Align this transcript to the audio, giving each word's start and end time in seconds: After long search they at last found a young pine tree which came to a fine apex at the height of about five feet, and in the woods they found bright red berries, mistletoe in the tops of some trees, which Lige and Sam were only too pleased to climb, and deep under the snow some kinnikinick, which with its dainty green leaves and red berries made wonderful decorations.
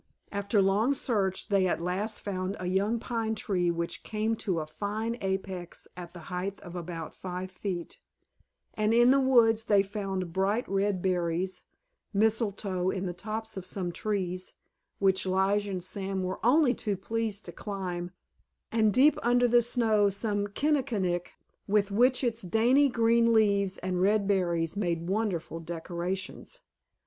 After 0.31 0.63
long 0.63 0.95
search 0.95 1.49
they 1.49 1.67
at 1.67 1.79
last 1.79 2.21
found 2.21 2.57
a 2.59 2.65
young 2.65 2.99
pine 2.99 3.35
tree 3.35 3.69
which 3.69 4.01
came 4.01 4.35
to 4.37 4.59
a 4.59 4.65
fine 4.65 5.15
apex 5.21 5.87
at 5.95 6.11
the 6.11 6.21
height 6.21 6.59
of 6.61 6.75
about 6.75 7.13
five 7.13 7.51
feet, 7.51 7.99
and 8.73 8.95
in 8.95 9.11
the 9.11 9.19
woods 9.19 9.65
they 9.65 9.83
found 9.83 10.33
bright 10.33 10.67
red 10.67 11.03
berries, 11.03 11.65
mistletoe 12.15 12.89
in 12.89 13.05
the 13.05 13.13
tops 13.13 13.55
of 13.57 13.63
some 13.63 13.91
trees, 13.91 14.55
which 14.97 15.27
Lige 15.27 15.67
and 15.67 15.83
Sam 15.83 16.23
were 16.23 16.43
only 16.43 16.73
too 16.73 16.97
pleased 16.97 17.45
to 17.45 17.51
climb, 17.51 18.09
and 18.71 18.91
deep 18.91 19.19
under 19.21 19.47
the 19.47 19.61
snow 19.61 20.09
some 20.09 20.47
kinnikinick, 20.47 21.33
which 21.67 21.91
with 21.91 22.23
its 22.23 22.41
dainty 22.41 22.89
green 22.89 23.33
leaves 23.33 23.77
and 23.77 24.01
red 24.01 24.27
berries 24.27 24.75
made 24.75 25.07
wonderful 25.07 25.59
decorations. 25.59 26.61